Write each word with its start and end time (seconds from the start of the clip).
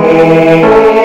Hey. 0.00 1.01